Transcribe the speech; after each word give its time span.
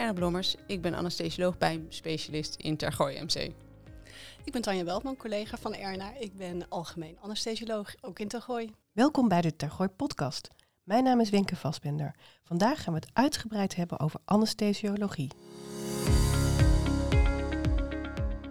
Erna 0.00 0.12
Blommers. 0.12 0.54
Ik 0.66 0.82
ben 0.82 0.94
anesthesioloog 0.94 1.56
specialist 1.88 2.54
in 2.54 2.76
Tergooi 2.76 3.22
MC. 3.22 3.52
Ik 4.44 4.52
ben 4.52 4.62
Tanja 4.62 4.84
Weltman, 4.84 5.16
collega 5.16 5.56
van 5.56 5.74
Erna. 5.74 6.12
Ik 6.18 6.36
ben 6.36 6.68
algemeen 6.68 7.16
anesthesioloog, 7.20 7.94
ook 8.00 8.18
in 8.18 8.28
Tergooi. 8.28 8.72
Welkom 8.92 9.28
bij 9.28 9.40
de 9.40 9.56
Tergooi 9.56 9.88
podcast. 9.88 10.48
Mijn 10.82 11.04
naam 11.04 11.20
is 11.20 11.30
Wenke 11.30 11.56
Vasbender. 11.56 12.14
Vandaag 12.42 12.82
gaan 12.82 12.94
we 12.94 13.00
het 13.00 13.10
uitgebreid 13.12 13.76
hebben 13.76 14.00
over 14.00 14.20
anesthesiologie. 14.24 15.30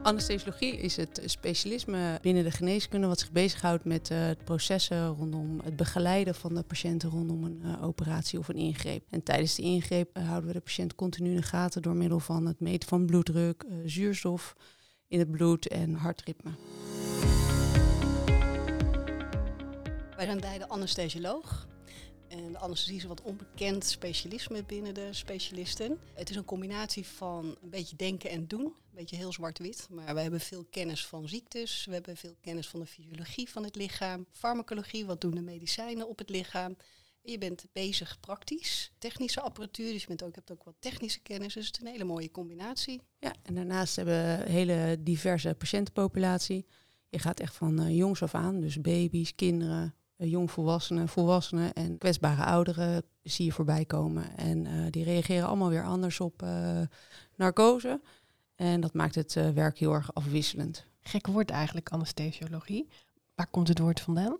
Anesthesiologie 0.01 0.77
is 0.77 0.95
het 0.95 1.21
specialisme 1.25 2.19
binnen 2.21 2.43
de 2.43 2.51
geneeskunde 2.51 3.07
wat 3.07 3.19
zich 3.19 3.31
bezighoudt 3.31 3.85
met 3.85 4.09
uh, 4.09 4.29
processen 4.43 5.07
rondom 5.07 5.59
het 5.63 5.75
begeleiden 5.75 6.35
van 6.35 6.55
de 6.55 6.63
patiënten 6.63 7.09
rondom 7.09 7.43
een 7.43 7.61
uh, 7.63 7.83
operatie 7.83 8.39
of 8.39 8.47
een 8.47 8.55
ingreep. 8.55 9.05
En 9.09 9.23
tijdens 9.23 9.55
de 9.55 9.61
ingreep 9.61 10.17
uh, 10.17 10.27
houden 10.27 10.47
we 10.47 10.53
de 10.53 10.61
patiënt 10.61 10.95
continu 10.95 11.29
in 11.29 11.35
de 11.35 11.41
gaten 11.41 11.81
door 11.81 11.95
middel 11.95 12.19
van 12.19 12.45
het 12.45 12.59
meten 12.59 12.89
van 12.89 13.05
bloeddruk, 13.05 13.65
zuurstof 13.85 14.55
in 15.07 15.19
het 15.19 15.31
bloed 15.31 15.67
en 15.67 15.93
hartritme. 15.93 16.51
Wij 20.15 20.25
zijn 20.25 20.39
beide 20.39 20.67
anesthesioloog. 20.67 21.67
En 22.29 22.51
de 22.51 22.57
anesthesie 22.57 22.95
is 22.95 23.03
een 23.03 23.09
wat 23.09 23.21
onbekend 23.21 23.85
specialisme 23.85 24.63
binnen 24.63 24.93
de 24.93 25.13
specialisten. 25.13 25.99
Het 26.13 26.29
is 26.29 26.35
een 26.35 26.45
combinatie 26.45 27.05
van 27.05 27.57
een 27.61 27.69
beetje 27.69 27.95
denken 27.95 28.29
en 28.29 28.47
doen. 28.47 28.65
Een 28.65 28.95
beetje 28.95 29.15
heel 29.15 29.33
zwart-wit. 29.33 29.87
Maar 29.89 30.13
we 30.13 30.21
hebben 30.21 30.39
veel 30.39 30.65
kennis 30.69 31.05
van 31.05 31.27
ziektes. 31.27 31.85
We 31.85 31.93
hebben 31.93 32.17
veel 32.17 32.35
kennis 32.41 32.67
van 32.67 32.79
de 32.79 32.85
fysiologie 32.85 33.49
van 33.49 33.63
het 33.63 33.75
lichaam. 33.75 34.25
Farmacologie, 34.31 35.05
wat 35.05 35.21
doen 35.21 35.35
de 35.35 35.41
medicijnen 35.41 36.07
op 36.09 36.17
het 36.17 36.29
lichaam. 36.29 36.75
Je 37.21 37.37
bent 37.37 37.65
bezig 37.73 38.19
praktisch, 38.19 38.91
technische 38.97 39.41
apparatuur, 39.41 39.91
dus 39.91 40.03
je 40.03 40.23
ook, 40.23 40.35
hebt 40.35 40.51
ook 40.51 40.63
wat 40.63 40.75
technische 40.79 41.19
kennis. 41.19 41.53
Dus 41.53 41.67
het 41.67 41.75
is 41.75 41.81
een 41.81 41.91
hele 41.91 42.03
mooie 42.03 42.31
combinatie. 42.31 43.01
Ja, 43.19 43.33
en 43.43 43.55
daarnaast 43.55 43.95
hebben 43.95 44.13
we 44.13 44.43
een 44.43 44.51
hele 44.51 44.97
diverse 44.99 45.55
patiëntenpopulatie. 45.57 46.65
Je 47.09 47.19
gaat 47.19 47.39
echt 47.39 47.55
van 47.55 47.81
uh, 47.81 47.97
jongs 47.97 48.21
af 48.21 48.35
aan, 48.35 48.61
dus 48.61 48.81
baby's, 48.81 49.35
kinderen, 49.35 49.95
jongvolwassenen, 50.27 51.07
volwassenen 51.07 51.73
en 51.73 51.97
kwetsbare 51.97 52.43
ouderen 52.43 53.03
zie 53.23 53.45
je 53.45 53.51
voorbij 53.51 53.85
komen. 53.85 54.37
En 54.37 54.65
uh, 54.65 54.85
die 54.89 55.03
reageren 55.03 55.47
allemaal 55.47 55.69
weer 55.69 55.85
anders 55.85 56.19
op 56.19 56.45
narcose. 57.35 58.01
En 58.55 58.81
dat 58.81 58.93
maakt 58.93 59.15
het 59.15 59.33
werk 59.33 59.77
heel 59.77 59.93
erg 59.93 60.13
afwisselend. 60.13 60.85
Gek 61.01 61.27
woord 61.27 61.49
eigenlijk, 61.49 61.89
anesthesiologie. 61.89 62.87
Waar 63.35 63.47
komt 63.47 63.67
het 63.67 63.79
woord 63.79 63.99
vandaan? 63.99 64.35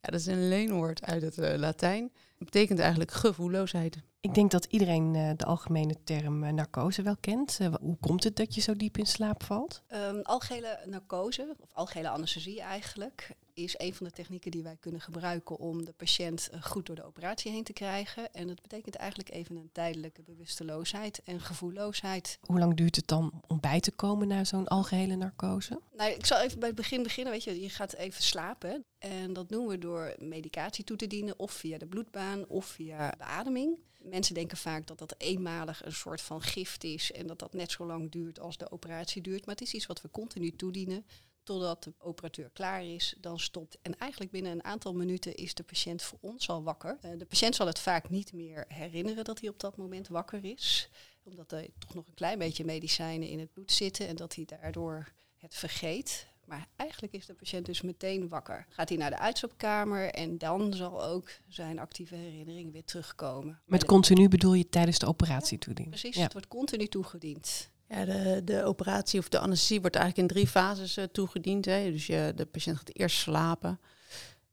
Ja, 0.00 0.10
dat 0.10 0.20
is 0.20 0.26
een 0.26 0.48
leenwoord 0.48 1.04
uit 1.04 1.22
het 1.22 1.38
uh, 1.38 1.54
Latijn. 1.54 2.12
Het 2.38 2.50
betekent 2.50 2.78
eigenlijk 2.78 3.10
gevoelloosheid. 3.10 3.98
Ik 4.20 4.34
denk 4.34 4.50
dat 4.50 4.64
iedereen 4.64 5.14
uh, 5.14 5.30
de 5.36 5.44
algemene 5.44 5.96
term 6.04 6.44
uh, 6.44 6.50
narcose 6.50 7.02
wel 7.02 7.16
kent. 7.20 7.58
hoe 7.80 7.96
komt 8.00 8.24
het 8.24 8.36
dat 8.36 8.54
je 8.54 8.60
zo 8.60 8.76
diep 8.76 8.98
in 8.98 9.06
slaap 9.06 9.42
valt? 9.42 9.82
Um, 9.88 10.20
algehele 10.22 10.80
narcose, 10.86 11.56
of 11.58 11.72
algehele 11.72 12.08
anesthesie 12.08 12.60
eigenlijk, 12.60 13.36
is 13.54 13.74
een 13.78 13.94
van 13.94 14.06
de 14.06 14.12
technieken 14.12 14.50
die 14.50 14.62
wij 14.62 14.76
kunnen 14.80 15.00
gebruiken 15.00 15.58
om 15.58 15.84
de 15.84 15.92
patiënt 15.92 16.50
goed 16.60 16.86
door 16.86 16.96
de 16.96 17.04
operatie 17.04 17.52
heen 17.52 17.64
te 17.64 17.72
krijgen. 17.72 18.32
En 18.32 18.46
dat 18.46 18.62
betekent 18.62 18.94
eigenlijk 18.94 19.30
even 19.30 19.56
een 19.56 19.70
tijdelijke 19.72 20.22
bewusteloosheid 20.22 21.20
en 21.24 21.40
gevoelloosheid. 21.40 22.38
Hoe 22.40 22.58
lang 22.58 22.76
duurt 22.76 22.96
het 22.96 23.06
dan 23.06 23.42
om 23.46 23.60
bij 23.60 23.80
te 23.80 23.92
komen 23.92 24.28
naar 24.28 24.46
zo'n 24.46 24.68
algehele 24.68 25.16
narcose? 25.16 25.80
Nou, 25.96 26.10
ik 26.10 26.26
zal 26.26 26.40
even 26.40 26.58
bij 26.58 26.68
het 26.68 26.76
begin 26.76 27.02
beginnen. 27.02 27.32
Weet 27.32 27.44
je, 27.44 27.60
je 27.60 27.68
gaat 27.68 27.92
even 27.92 28.22
slapen. 28.22 28.84
En 28.98 29.32
dat 29.32 29.48
doen 29.48 29.66
we 29.66 29.78
door 29.78 30.14
medicatie 30.18 30.84
toe 30.84 30.96
te 30.96 31.06
dienen, 31.06 31.38
of 31.38 31.52
via 31.52 31.78
de 31.78 31.86
bloedbaan 31.86 32.27
of 32.48 32.66
via 32.66 33.14
beademing. 33.18 33.78
Mensen 33.98 34.34
denken 34.34 34.56
vaak 34.56 34.86
dat 34.86 34.98
dat 34.98 35.14
eenmalig 35.18 35.84
een 35.84 35.92
soort 35.92 36.20
van 36.20 36.42
gift 36.42 36.84
is 36.84 37.12
en 37.12 37.26
dat 37.26 37.38
dat 37.38 37.52
net 37.52 37.70
zo 37.70 37.86
lang 37.86 38.10
duurt 38.10 38.40
als 38.40 38.56
de 38.56 38.70
operatie 38.70 39.22
duurt. 39.22 39.46
Maar 39.46 39.54
het 39.54 39.64
is 39.64 39.74
iets 39.74 39.86
wat 39.86 40.00
we 40.00 40.10
continu 40.10 40.56
toedienen 40.56 41.04
totdat 41.42 41.84
de 41.84 41.94
operateur 41.98 42.50
klaar 42.50 42.84
is, 42.84 43.14
dan 43.20 43.38
stopt. 43.38 43.78
En 43.82 43.98
eigenlijk 43.98 44.30
binnen 44.30 44.52
een 44.52 44.64
aantal 44.64 44.94
minuten 44.94 45.34
is 45.34 45.54
de 45.54 45.62
patiënt 45.62 46.02
voor 46.02 46.18
ons 46.20 46.48
al 46.48 46.62
wakker. 46.62 46.98
Uh, 47.04 47.10
de 47.18 47.26
patiënt 47.26 47.54
zal 47.54 47.66
het 47.66 47.78
vaak 47.78 48.10
niet 48.10 48.32
meer 48.32 48.64
herinneren 48.68 49.24
dat 49.24 49.40
hij 49.40 49.48
op 49.48 49.60
dat 49.60 49.76
moment 49.76 50.08
wakker 50.08 50.44
is, 50.44 50.88
omdat 51.22 51.52
er 51.52 51.66
toch 51.78 51.94
nog 51.94 52.06
een 52.06 52.14
klein 52.14 52.38
beetje 52.38 52.64
medicijnen 52.64 53.28
in 53.28 53.38
het 53.38 53.52
bloed 53.52 53.72
zitten 53.72 54.06
en 54.08 54.16
dat 54.16 54.34
hij 54.34 54.44
daardoor 54.44 55.12
het 55.36 55.54
vergeet. 55.54 56.26
Maar 56.48 56.66
eigenlijk 56.76 57.12
is 57.12 57.26
de 57.26 57.34
patiënt 57.34 57.66
dus 57.66 57.82
meteen 57.82 58.28
wakker. 58.28 58.66
Gaat 58.68 58.88
hij 58.88 58.98
naar 58.98 59.10
de 59.10 59.18
uitstapkamer 59.18 60.10
en 60.10 60.38
dan 60.38 60.74
zal 60.74 61.04
ook 61.04 61.30
zijn 61.48 61.78
actieve 61.78 62.14
herinnering 62.14 62.72
weer 62.72 62.84
terugkomen. 62.84 63.60
Met 63.64 63.84
continu 63.84 64.28
bedoel 64.28 64.54
je 64.54 64.68
tijdens 64.68 64.98
de 64.98 65.06
operatie 65.06 65.58
toedienen? 65.58 65.98
Precies, 65.98 66.16
ja. 66.16 66.22
het 66.22 66.32
wordt 66.32 66.48
continu 66.48 66.86
toegediend. 66.86 67.70
Ja, 67.88 68.04
de, 68.04 68.40
de 68.44 68.64
operatie 68.64 69.20
of 69.20 69.28
de 69.28 69.38
anesthesie 69.38 69.80
wordt 69.80 69.96
eigenlijk 69.96 70.28
in 70.28 70.34
drie 70.34 70.48
fases 70.48 70.98
uh, 70.98 71.04
toegediend. 71.04 71.64
Hè. 71.64 71.90
Dus 71.90 72.06
je, 72.06 72.32
de 72.36 72.46
patiënt 72.46 72.76
gaat 72.76 72.90
eerst 72.92 73.16
slapen 73.16 73.80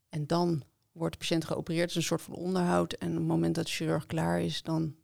en 0.08 0.26
dan 0.26 0.62
wordt 0.92 1.12
de 1.12 1.18
patiënt 1.18 1.44
geopereerd. 1.44 1.82
Het 1.82 1.90
is 1.90 1.96
een 1.96 2.02
soort 2.02 2.22
van 2.22 2.34
onderhoud. 2.34 2.92
En 2.92 3.08
op 3.08 3.16
het 3.16 3.26
moment 3.26 3.54
dat 3.54 3.64
de 3.64 3.70
chirurg 3.70 4.06
klaar 4.06 4.40
is, 4.40 4.62
dan 4.62 4.94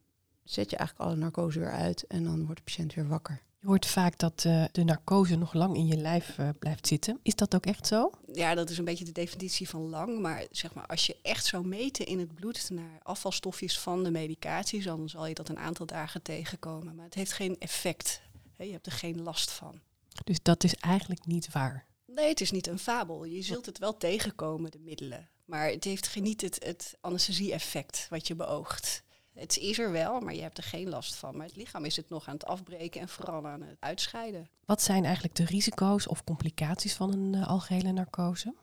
zet 0.43 0.69
je 0.69 0.77
eigenlijk 0.77 1.09
alle 1.09 1.19
narcose 1.19 1.59
weer 1.59 1.71
uit 1.71 2.07
en 2.07 2.23
dan 2.23 2.45
wordt 2.45 2.57
de 2.57 2.63
patiënt 2.63 2.93
weer 2.93 3.07
wakker. 3.07 3.41
Je 3.63 3.69
hoort 3.69 3.85
vaak 3.85 4.17
dat 4.17 4.43
uh, 4.47 4.65
de 4.71 4.83
narcose 4.83 5.35
nog 5.35 5.53
lang 5.53 5.75
in 5.75 5.87
je 5.87 5.97
lijf 5.97 6.37
uh, 6.37 6.49
blijft 6.59 6.87
zitten. 6.87 7.19
Is 7.21 7.35
dat 7.35 7.55
ook 7.55 7.65
echt 7.65 7.87
zo? 7.87 8.11
Ja, 8.33 8.55
dat 8.55 8.69
is 8.69 8.77
een 8.77 8.85
beetje 8.85 9.05
de 9.05 9.11
definitie 9.11 9.69
van 9.69 9.89
lang. 9.89 10.19
Maar 10.19 10.45
zeg 10.51 10.73
maar, 10.73 10.85
als 10.85 11.05
je 11.05 11.17
echt 11.21 11.45
zou 11.45 11.67
meten 11.67 12.05
in 12.05 12.19
het 12.19 12.35
bloed 12.35 12.69
naar 12.69 12.99
afvalstofjes 13.03 13.79
van 13.79 14.03
de 14.03 14.11
medicatie, 14.11 14.83
dan 14.83 15.09
zal 15.09 15.25
je 15.25 15.33
dat 15.33 15.49
een 15.49 15.59
aantal 15.59 15.85
dagen 15.85 16.21
tegenkomen. 16.21 16.95
Maar 16.95 17.05
het 17.05 17.13
heeft 17.13 17.33
geen 17.33 17.55
effect. 17.59 18.21
He, 18.53 18.63
je 18.63 18.71
hebt 18.71 18.85
er 18.85 18.91
geen 18.91 19.21
last 19.21 19.51
van. 19.51 19.79
Dus 20.23 20.39
dat 20.41 20.63
is 20.63 20.75
eigenlijk 20.75 21.25
niet 21.25 21.51
waar? 21.51 21.85
Nee, 22.05 22.29
het 22.29 22.41
is 22.41 22.51
niet 22.51 22.67
een 22.67 22.79
fabel. 22.79 23.23
Je 23.23 23.41
zult 23.41 23.65
het 23.65 23.77
wel 23.77 23.97
tegenkomen, 23.97 24.71
de 24.71 24.79
middelen. 24.79 25.29
Maar 25.45 25.69
het 25.69 25.83
heeft 25.83 26.21
niet 26.21 26.41
het, 26.41 26.63
het 26.65 26.97
anesthesie-effect 27.01 28.07
wat 28.09 28.27
je 28.27 28.35
beoogt. 28.35 29.03
Het 29.33 29.57
is 29.57 29.79
er 29.79 29.91
wel, 29.91 30.19
maar 30.19 30.33
je 30.33 30.41
hebt 30.41 30.57
er 30.57 30.63
geen 30.63 30.89
last 30.89 31.15
van. 31.15 31.37
Maar 31.37 31.45
het 31.45 31.55
lichaam 31.55 31.85
is 31.85 31.95
het 31.95 32.09
nog 32.09 32.27
aan 32.27 32.33
het 32.33 32.45
afbreken 32.45 33.01
en 33.01 33.09
vooral 33.09 33.47
aan 33.47 33.61
het 33.61 33.77
uitscheiden. 33.79 34.49
Wat 34.65 34.81
zijn 34.81 35.05
eigenlijk 35.05 35.35
de 35.35 35.45
risico's 35.45 36.07
of 36.07 36.23
complicaties 36.23 36.93
van 36.93 37.13
een 37.13 37.33
uh, 37.33 37.47
algehele 37.47 37.91
narcose? 37.91 38.53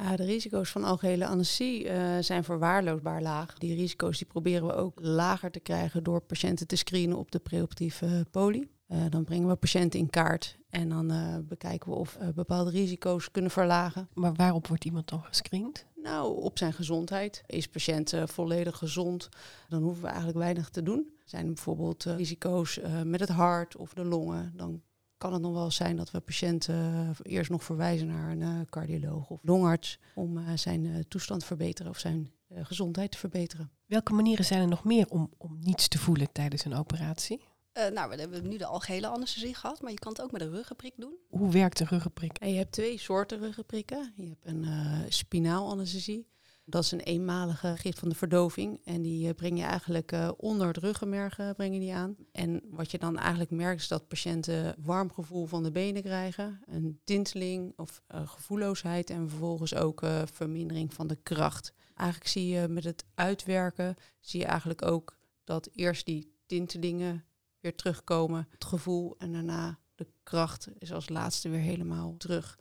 Uh, 0.00 0.14
de 0.14 0.24
risico's 0.24 0.70
van 0.70 0.84
algehele 0.84 1.26
anesthesie 1.26 1.84
uh, 1.84 2.18
zijn 2.20 2.44
verwaarloosbaar 2.44 3.22
laag. 3.22 3.58
Die 3.58 3.74
risico's 3.74 4.18
die 4.18 4.26
proberen 4.26 4.66
we 4.66 4.74
ook 4.74 4.98
lager 5.02 5.50
te 5.50 5.60
krijgen 5.60 6.02
door 6.02 6.20
patiënten 6.20 6.66
te 6.66 6.76
screenen 6.76 7.18
op 7.18 7.30
de 7.30 7.38
preoperatieve 7.38 8.26
poli. 8.30 8.68
Uh, 8.88 8.98
dan 9.08 9.24
brengen 9.24 9.48
we 9.48 9.56
patiënten 9.56 10.00
in 10.00 10.10
kaart 10.10 10.58
en 10.70 10.88
dan 10.88 11.12
uh, 11.12 11.36
bekijken 11.42 11.90
we 11.90 11.96
of 11.96 12.18
uh, 12.20 12.28
bepaalde 12.28 12.70
risico's 12.70 13.30
kunnen 13.30 13.50
verlagen. 13.50 14.08
Maar 14.14 14.34
waarop 14.34 14.66
wordt 14.66 14.84
iemand 14.84 15.08
dan 15.08 15.24
gescreend? 15.24 15.86
Nou, 16.02 16.42
op 16.42 16.58
zijn 16.58 16.72
gezondheid. 16.72 17.42
Is 17.46 17.68
patiënt 17.68 18.14
volledig 18.24 18.76
gezond, 18.76 19.28
dan 19.68 19.82
hoeven 19.82 20.02
we 20.02 20.08
eigenlijk 20.08 20.38
weinig 20.38 20.68
te 20.68 20.82
doen. 20.82 21.10
Zijn 21.24 21.46
er 21.46 21.52
bijvoorbeeld 21.52 22.04
risico's 22.04 22.80
met 23.04 23.20
het 23.20 23.28
hart 23.28 23.76
of 23.76 23.94
de 23.94 24.04
longen, 24.04 24.52
dan 24.56 24.82
kan 25.18 25.32
het 25.32 25.42
nog 25.42 25.52
wel 25.52 25.70
zijn 25.70 25.96
dat 25.96 26.10
we 26.10 26.20
patiënten 26.20 27.14
eerst 27.22 27.50
nog 27.50 27.64
verwijzen 27.64 28.06
naar 28.06 28.30
een 28.30 28.66
cardioloog 28.68 29.30
of 29.30 29.40
longarts 29.42 29.98
om 30.14 30.56
zijn 30.58 31.04
toestand 31.08 31.40
te 31.40 31.46
verbeteren 31.46 31.90
of 31.90 31.98
zijn 31.98 32.30
gezondheid 32.54 33.10
te 33.10 33.18
verbeteren. 33.18 33.70
Welke 33.86 34.12
manieren 34.12 34.44
zijn 34.44 34.60
er 34.60 34.68
nog 34.68 34.84
meer 34.84 35.06
om, 35.08 35.30
om 35.36 35.58
niets 35.60 35.88
te 35.88 35.98
voelen 35.98 36.32
tijdens 36.32 36.64
een 36.64 36.74
operatie? 36.74 37.40
Uh, 37.78 37.88
nou, 37.88 38.10
we 38.10 38.16
hebben 38.16 38.48
nu 38.48 38.56
de 38.56 38.66
algehele 38.66 39.06
anesthesie 39.06 39.54
gehad, 39.54 39.82
maar 39.82 39.90
je 39.90 39.98
kan 39.98 40.12
het 40.12 40.22
ook 40.22 40.32
met 40.32 40.40
een 40.40 40.50
ruggenprik 40.50 40.92
doen. 40.96 41.18
Hoe 41.28 41.52
werkt 41.52 41.80
een 41.80 41.86
ruggenprik? 41.86 42.38
En 42.38 42.50
je 42.50 42.58
hebt 42.58 42.72
twee 42.72 42.98
soorten 42.98 43.38
ruggenprikken. 43.38 44.12
Je 44.16 44.28
hebt 44.28 44.46
een 44.46 44.62
uh, 44.62 44.98
spinaal 45.08 45.70
anesthesie. 45.70 46.28
Dat 46.64 46.84
is 46.84 46.92
een 46.92 47.00
eenmalige 47.00 47.76
gift 47.76 47.98
van 47.98 48.08
de 48.08 48.14
verdoving. 48.14 48.80
En 48.84 49.02
die 49.02 49.26
uh, 49.26 49.34
breng 49.34 49.58
je 49.58 49.64
eigenlijk 49.64 50.16
onder 50.36 50.66
het 50.66 50.76
ruggenmerg 50.76 51.54
brengen 51.56 51.80
die 51.80 51.94
aan. 51.94 52.16
En 52.32 52.62
wat 52.70 52.90
je 52.90 52.98
dan 52.98 53.18
eigenlijk 53.18 53.50
merkt 53.50 53.80
is 53.80 53.88
dat 53.88 54.08
patiënten 54.08 54.74
warm 54.78 55.12
gevoel 55.12 55.46
van 55.46 55.62
de 55.62 55.70
benen 55.70 56.02
krijgen. 56.02 56.62
Een 56.66 57.00
tinteling 57.04 57.72
of 57.76 58.02
gevoelloosheid. 58.08 59.10
En 59.10 59.28
vervolgens 59.28 59.74
ook 59.74 60.02
vermindering 60.32 60.94
van 60.94 61.06
de 61.06 61.18
kracht. 61.22 61.72
Eigenlijk 61.94 62.30
zie 62.30 62.46
je 62.46 62.68
met 62.68 62.84
het 62.84 63.04
uitwerken, 63.14 63.96
zie 64.20 64.40
je 64.40 64.46
eigenlijk 64.46 64.82
ook 64.82 65.18
dat 65.44 65.68
eerst 65.72 66.06
die 66.06 66.38
tintelingen 66.46 67.24
weer 67.60 67.74
terugkomen. 67.74 68.48
Het 68.50 68.64
gevoel 68.64 69.14
en 69.18 69.32
daarna 69.32 69.78
de 69.94 70.06
kracht 70.22 70.68
is 70.78 70.92
als 70.92 71.08
laatste 71.08 71.48
weer 71.48 71.60
helemaal 71.60 72.16
terug. 72.16 72.58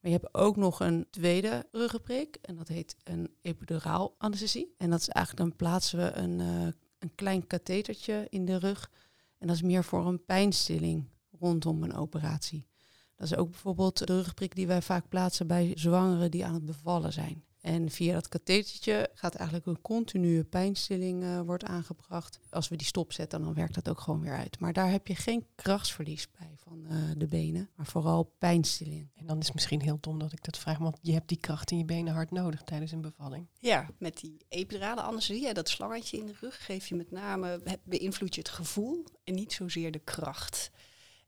Maar 0.00 0.10
je 0.10 0.18
hebt 0.20 0.34
ook 0.34 0.56
nog 0.56 0.80
een 0.80 1.06
tweede 1.10 1.68
ruggenprik 1.72 2.38
en 2.42 2.56
dat 2.56 2.68
heet 2.68 2.96
een 3.04 3.34
epiduraal 3.40 4.14
anesthesie. 4.18 4.74
En 4.78 4.90
dat 4.90 5.00
is 5.00 5.08
eigenlijk 5.08 5.48
dan 5.48 5.56
plaatsen 5.56 5.98
we 5.98 6.12
een, 6.12 6.38
uh, 6.38 6.66
een 6.98 7.14
klein 7.14 7.46
kathetertje 7.46 8.26
in 8.28 8.44
de 8.44 8.56
rug. 8.56 8.90
En 9.38 9.46
dat 9.46 9.56
is 9.56 9.62
meer 9.62 9.84
voor 9.84 10.06
een 10.06 10.24
pijnstilling 10.24 11.08
rondom 11.30 11.82
een 11.82 11.94
operatie. 11.94 12.66
Dat 13.14 13.26
is 13.26 13.36
ook 13.36 13.50
bijvoorbeeld 13.50 13.98
de 13.98 14.04
ruggenprik 14.04 14.54
die 14.54 14.66
wij 14.66 14.82
vaak 14.82 15.08
plaatsen 15.08 15.46
bij 15.46 15.72
zwangeren 15.74 16.30
die 16.30 16.44
aan 16.44 16.54
het 16.54 16.64
bevallen 16.64 17.12
zijn. 17.12 17.44
En 17.66 17.90
via 17.90 18.12
dat 18.12 18.28
kathetertje 18.28 19.10
gaat 19.14 19.34
eigenlijk 19.34 19.66
een 19.66 19.80
continue 19.80 20.44
pijnstilling 20.44 21.22
uh, 21.22 21.40
wordt 21.40 21.64
aangebracht. 21.64 22.40
Als 22.50 22.68
we 22.68 22.76
die 22.76 22.86
stopzetten, 22.86 23.42
dan 23.42 23.54
werkt 23.54 23.74
dat 23.74 23.88
ook 23.88 24.00
gewoon 24.00 24.20
weer 24.20 24.36
uit. 24.36 24.60
Maar 24.60 24.72
daar 24.72 24.90
heb 24.90 25.06
je 25.06 25.14
geen 25.14 25.46
krachtsverlies 25.54 26.28
bij 26.38 26.54
van 26.56 26.86
uh, 26.90 27.10
de 27.16 27.26
benen, 27.26 27.70
maar 27.74 27.86
vooral 27.86 28.34
pijnstilling. 28.38 29.10
En 29.14 29.26
dan 29.26 29.38
is 29.38 29.44
het 29.44 29.54
misschien 29.54 29.80
heel 29.80 29.98
dom 30.00 30.18
dat 30.18 30.32
ik 30.32 30.44
dat 30.44 30.58
vraag, 30.58 30.78
want 30.78 30.98
je 31.02 31.12
hebt 31.12 31.28
die 31.28 31.40
kracht 31.40 31.70
in 31.70 31.78
je 31.78 31.84
benen 31.84 32.14
hard 32.14 32.30
nodig 32.30 32.62
tijdens 32.62 32.92
een 32.92 33.00
bevalling. 33.00 33.46
Ja, 33.58 33.88
met 33.98 34.20
die 34.20 34.36
epidurale 34.48 35.00
anesthesie, 35.00 35.54
dat 35.54 35.68
slangetje 35.68 36.18
in 36.18 36.26
de 36.26 36.34
rug, 36.40 36.64
geef 36.64 36.86
je 36.86 36.94
met 36.94 37.10
name, 37.10 37.60
beïnvloed 37.84 38.34
je 38.34 38.40
het 38.40 38.50
gevoel 38.50 39.04
en 39.24 39.34
niet 39.34 39.52
zozeer 39.52 39.90
de 39.90 39.98
kracht. 40.04 40.70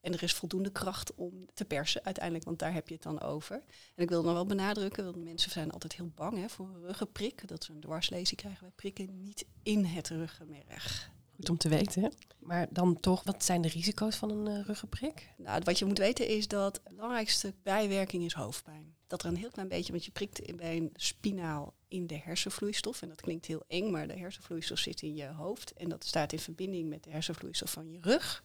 En 0.00 0.12
er 0.12 0.22
is 0.22 0.32
voldoende 0.32 0.70
kracht 0.70 1.14
om 1.14 1.46
te 1.54 1.64
persen 1.64 2.04
uiteindelijk, 2.04 2.44
want 2.44 2.58
daar 2.58 2.72
heb 2.72 2.88
je 2.88 2.94
het 2.94 3.02
dan 3.02 3.20
over. 3.20 3.56
En 3.94 4.02
ik 4.02 4.08
wil 4.08 4.22
nog 4.22 4.32
wel 4.32 4.46
benadrukken, 4.46 5.04
want 5.04 5.24
mensen 5.24 5.50
zijn 5.50 5.70
altijd 5.70 5.94
heel 5.94 6.12
bang 6.14 6.36
hè, 6.36 6.48
voor 6.48 6.68
een 6.68 6.86
ruggenprik. 6.86 7.48
Dat 7.48 7.64
ze 7.64 7.72
een 7.72 7.80
dwarslezing 7.80 8.40
krijgen. 8.40 8.62
Wij 8.62 8.72
prikken 8.76 9.22
niet 9.22 9.46
in 9.62 9.84
het 9.84 10.08
ruggenmerg. 10.08 11.10
Goed 11.36 11.50
om 11.50 11.58
te 11.58 11.68
weten. 11.68 12.12
Maar 12.38 12.66
dan 12.70 13.00
toch, 13.00 13.24
wat 13.24 13.44
zijn 13.44 13.62
de 13.62 13.68
risico's 13.68 14.16
van 14.16 14.30
een 14.30 14.58
uh, 14.58 14.64
ruggenprik? 14.64 15.28
Nou, 15.36 15.60
wat 15.64 15.78
je 15.78 15.84
moet 15.84 15.98
weten 15.98 16.28
is 16.28 16.48
dat 16.48 16.74
de 16.84 16.94
belangrijkste 16.94 17.54
bijwerking 17.62 18.24
is 18.24 18.32
hoofdpijn. 18.32 18.96
Dat 19.06 19.22
er 19.22 19.28
een 19.28 19.36
heel 19.36 19.50
klein 19.50 19.68
beetje, 19.68 19.92
want 19.92 20.04
je 20.04 20.10
prikt 20.10 20.56
bij 20.56 20.76
een 20.76 20.90
spinaal 20.94 21.74
in 21.88 22.06
de 22.06 22.18
hersenvloeistof. 22.18 23.02
En 23.02 23.08
dat 23.08 23.20
klinkt 23.20 23.46
heel 23.46 23.64
eng, 23.66 23.90
maar 23.90 24.08
de 24.08 24.18
hersenvloeistof 24.18 24.78
zit 24.78 25.02
in 25.02 25.14
je 25.14 25.26
hoofd. 25.26 25.72
En 25.72 25.88
dat 25.88 26.04
staat 26.04 26.32
in 26.32 26.38
verbinding 26.38 26.88
met 26.88 27.04
de 27.04 27.10
hersenvloeistof 27.10 27.72
van 27.72 27.90
je 27.90 27.98
rug. 28.00 28.44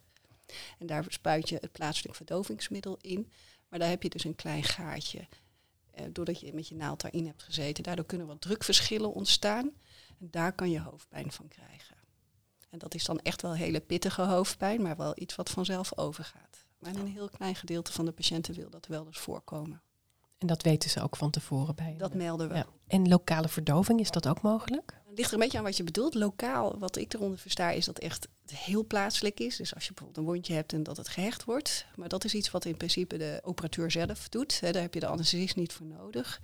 En 0.78 0.86
daar 0.86 1.04
spuit 1.08 1.48
je 1.48 1.58
het 1.60 1.72
plaatselijk 1.72 2.16
verdovingsmiddel 2.16 2.98
in. 3.00 3.32
Maar 3.68 3.78
daar 3.78 3.88
heb 3.88 4.02
je 4.02 4.08
dus 4.08 4.24
een 4.24 4.34
klein 4.34 4.62
gaatje. 4.64 5.26
Eh, 5.90 6.04
doordat 6.12 6.40
je 6.40 6.52
met 6.52 6.68
je 6.68 6.74
naald 6.74 7.00
daarin 7.00 7.26
hebt 7.26 7.42
gezeten. 7.42 7.82
Daardoor 7.82 8.04
kunnen 8.04 8.26
wat 8.26 8.40
drukverschillen 8.40 9.12
ontstaan. 9.12 9.70
En 10.20 10.28
daar 10.30 10.52
kan 10.52 10.70
je 10.70 10.80
hoofdpijn 10.80 11.32
van 11.32 11.48
krijgen. 11.48 11.96
En 12.70 12.78
dat 12.78 12.94
is 12.94 13.04
dan 13.04 13.20
echt 13.20 13.42
wel 13.42 13.54
hele 13.54 13.80
pittige 13.80 14.22
hoofdpijn, 14.22 14.82
maar 14.82 14.96
wel 14.96 15.12
iets 15.14 15.34
wat 15.34 15.50
vanzelf 15.50 15.98
overgaat. 15.98 16.64
Maar 16.78 16.94
een 16.94 17.06
heel 17.06 17.28
klein 17.28 17.54
gedeelte 17.54 17.92
van 17.92 18.04
de 18.04 18.12
patiënten 18.12 18.54
wil 18.54 18.70
dat 18.70 18.86
wel 18.86 19.06
eens 19.06 19.18
voorkomen. 19.18 19.82
En 20.38 20.46
dat 20.46 20.62
weten 20.62 20.90
ze 20.90 21.02
ook 21.02 21.16
van 21.16 21.30
tevoren 21.30 21.74
bij? 21.74 21.94
Dat 21.98 22.14
melden 22.14 22.48
we. 22.48 22.54
Ja. 22.54 22.66
En 22.86 23.08
lokale 23.08 23.48
verdoving, 23.48 24.00
is 24.00 24.10
dat 24.10 24.28
ook 24.28 24.42
mogelijk? 24.42 25.00
Het 25.06 25.18
ligt 25.18 25.28
er 25.28 25.34
een 25.34 25.42
beetje 25.42 25.58
aan 25.58 25.64
wat 25.64 25.76
je 25.76 25.84
bedoelt. 25.84 26.14
Lokaal, 26.14 26.78
wat 26.78 26.96
ik 26.96 27.14
eronder 27.14 27.38
versta, 27.38 27.70
is 27.70 27.84
dat 27.84 27.98
echt 27.98 28.28
heel 28.50 28.84
plaatselijk 28.86 29.40
is. 29.40 29.56
Dus 29.56 29.74
als 29.74 29.84
je 29.84 29.92
bijvoorbeeld 29.92 30.26
een 30.26 30.32
wondje 30.32 30.54
hebt 30.54 30.72
en 30.72 30.82
dat 30.82 30.96
het 30.96 31.08
gehecht 31.08 31.44
wordt. 31.44 31.86
Maar 31.96 32.08
dat 32.08 32.24
is 32.24 32.34
iets 32.34 32.50
wat 32.50 32.64
in 32.64 32.76
principe 32.76 33.16
de 33.16 33.40
operateur 33.42 33.90
zelf 33.90 34.28
doet. 34.28 34.60
Daar 34.60 34.82
heb 34.82 34.94
je 34.94 35.00
de 35.00 35.06
anesthesist 35.06 35.56
niet 35.56 35.72
voor 35.72 35.86
nodig. 35.86 36.40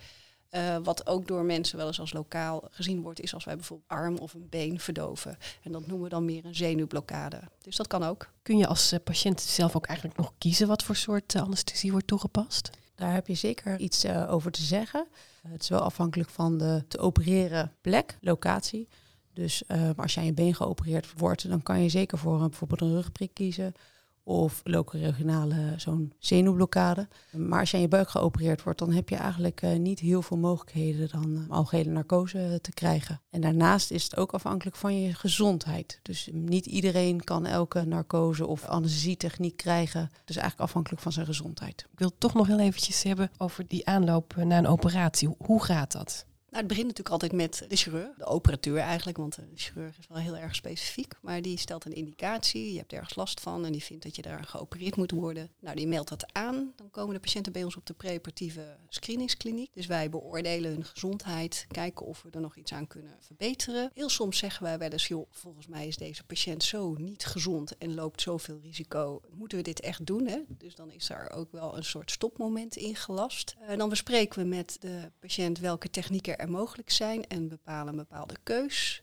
Uh, 0.51 0.77
wat 0.83 1.07
ook 1.07 1.27
door 1.27 1.45
mensen 1.45 1.77
wel 1.77 1.87
eens 1.87 2.01
als 2.01 2.13
lokaal 2.13 2.69
gezien 2.71 3.03
wordt, 3.03 3.21
is 3.21 3.35
als 3.35 3.45
wij 3.45 3.57
bijvoorbeeld 3.57 3.91
arm 3.91 4.17
of 4.19 4.35
een 4.35 4.49
been 4.49 4.81
verdoven. 4.81 5.39
En 5.63 5.73
dat 5.73 5.87
noemen 5.87 6.05
we 6.05 6.09
dan 6.09 6.25
meer 6.25 6.45
een 6.45 6.55
zenuwblokkade. 6.55 7.41
Dus 7.63 7.77
dat 7.77 7.87
kan 7.87 8.03
ook. 8.03 8.31
Kun 8.43 8.59
je 8.59 8.67
als 8.67 8.93
uh, 8.93 8.99
patiënt 9.05 9.41
zelf 9.41 9.77
ook 9.77 9.87
eigenlijk 9.87 10.19
nog 10.19 10.33
kiezen 10.39 10.69
wat 10.69 10.83
voor 10.83 10.97
soort 10.97 11.35
uh, 11.35 11.43
anesthesie 11.43 11.91
wordt 11.91 12.07
toegepast? 12.07 12.71
Daar 12.95 13.13
heb 13.13 13.27
je 13.27 13.35
zeker 13.35 13.79
iets 13.79 14.07
over 14.07 14.51
te 14.51 14.63
zeggen. 14.63 15.07
het 15.49 15.63
is 15.63 15.69
wel 15.69 15.81
afhankelijk 15.81 16.31
van 16.31 16.59
de 16.59 16.85
te 16.89 16.99
opereren 16.99 17.73
plek, 17.81 18.19
locatie. 18.21 18.89
Dus 19.33 19.63
als 19.97 20.15
jij 20.15 20.25
je 20.25 20.33
been 20.33 20.55
geopereerd 20.55 21.13
wordt, 21.17 21.49
dan 21.49 21.63
kan 21.63 21.83
je 21.83 21.89
zeker 21.89 22.19
voor 22.19 22.41
een, 22.41 22.49
bijvoorbeeld 22.49 22.81
een 22.81 22.95
rugprik 22.95 23.35
kiezen 23.35 23.75
of 24.23 24.61
loco-regionale 24.65 25.75
zo'n 25.77 26.13
zenuwblokkade. 26.19 27.09
Maar 27.33 27.61
als 27.61 27.71
je 27.71 27.77
aan 27.77 27.83
je 27.83 27.89
buik 27.89 28.09
geopereerd 28.09 28.63
wordt, 28.63 28.79
dan 28.79 28.93
heb 28.93 29.09
je 29.09 29.17
eigenlijk 29.17 29.63
uh, 29.63 29.79
niet 29.79 30.01
heel 30.01 30.23
veel 30.23 30.37
mogelijkheden 30.37 31.09
dan 31.09 31.31
uh, 31.31 31.41
algehele 31.49 31.91
narcose 31.91 32.59
te 32.63 32.73
krijgen. 32.73 33.21
En 33.31 33.41
daarnaast 33.41 33.91
is 33.91 34.05
het 34.05 34.17
ook 34.17 34.33
afhankelijk 34.33 34.77
van 34.77 35.01
je 35.01 35.15
gezondheid. 35.15 35.99
Dus 36.03 36.29
niet 36.33 36.67
iedereen 36.67 37.25
kan 37.25 37.47
elke 37.47 37.85
narcose 37.85 38.47
of 38.47 38.65
anesthesietechniek 38.65 39.57
krijgen. 39.57 40.11
Dus 40.25 40.37
eigenlijk 40.37 40.69
afhankelijk 40.69 41.03
van 41.03 41.13
zijn 41.13 41.27
gezondheid. 41.27 41.87
Ik 41.93 41.99
wil 41.99 42.13
toch 42.19 42.35
nog 42.35 42.47
heel 42.47 42.61
eventjes 42.61 43.03
hebben 43.03 43.31
over 43.39 43.65
die 43.69 43.87
aanloop 43.87 44.35
naar 44.37 44.59
een 44.59 44.67
operatie. 44.67 45.35
Hoe 45.39 45.65
gaat 45.65 45.93
dat? 45.93 46.27
Nou, 46.51 46.63
het 46.63 46.67
begint 46.67 46.87
natuurlijk 46.87 47.15
altijd 47.15 47.33
met 47.33 47.65
de 47.69 47.77
chirurg, 47.77 48.17
de 48.17 48.25
operateur 48.25 48.79
eigenlijk, 48.79 49.19
want 49.19 49.35
de 49.35 49.43
chirurg 49.55 49.99
is 49.99 50.07
wel 50.09 50.19
heel 50.19 50.37
erg 50.37 50.55
specifiek. 50.55 51.15
Maar 51.23 51.43
die 51.43 51.59
stelt 51.59 51.85
een 51.85 51.93
indicatie, 51.93 52.73
je 52.73 52.79
hebt 52.79 52.93
ergens 52.93 53.15
last 53.15 53.41
van 53.41 53.65
en 53.65 53.73
die 53.73 53.83
vindt 53.83 54.03
dat 54.03 54.17
je 54.17 54.23
daar 54.23 54.45
geopereerd 54.45 54.97
moet 54.97 55.11
worden. 55.11 55.51
Nou, 55.61 55.77
die 55.77 55.87
meldt 55.87 56.09
dat 56.09 56.33
aan. 56.33 56.73
Dan 56.77 56.91
komen 56.91 57.15
de 57.15 57.21
patiënten 57.21 57.53
bij 57.53 57.65
ons 57.65 57.77
op 57.77 57.87
de 57.87 57.95
preoperatieve 57.95 58.77
screeningskliniek. 58.89 59.71
Dus 59.75 59.87
wij 59.87 60.11
beoordelen 60.11 60.71
hun 60.71 60.85
gezondheid, 60.85 61.67
kijken 61.69 62.07
of 62.07 62.23
we 62.23 62.31
er 62.31 62.41
nog 62.41 62.57
iets 62.57 62.73
aan 62.73 62.87
kunnen 62.87 63.17
verbeteren. 63.21 63.91
Heel 63.95 64.09
soms 64.09 64.39
zeggen 64.39 64.63
wij 64.63 64.79
wel 64.79 64.91
eens, 64.91 65.09
joh, 65.09 65.27
volgens 65.31 65.67
mij 65.67 65.87
is 65.87 65.97
deze 65.97 66.25
patiënt 66.25 66.65
zo 66.65 66.95
niet 66.99 67.27
gezond 67.27 67.79
en 67.79 67.95
loopt 67.95 68.21
zoveel 68.21 68.59
risico. 68.63 69.21
Moeten 69.33 69.59
we 69.59 69.65
dit 69.65 69.81
echt 69.81 70.07
doen? 70.07 70.27
Hè? 70.27 70.39
Dus 70.49 70.75
dan 70.75 70.91
is 70.91 71.07
daar 71.07 71.33
ook 71.33 71.53
wel 71.53 71.77
een 71.77 71.85
soort 71.85 72.11
stopmoment 72.11 72.77
ingelast. 72.77 73.57
En 73.67 73.79
dan 73.79 73.89
bespreken 73.89 74.43
we 74.43 74.49
met 74.49 74.77
de 74.81 75.11
patiënt 75.21 75.59
welke 75.59 75.91
technieken 75.91 76.39
er 76.41 76.51
mogelijk 76.51 76.91
zijn 76.91 77.27
en 77.27 77.49
bepalen 77.49 77.89
een 77.89 77.97
bepaalde 77.97 78.37
keus. 78.43 79.03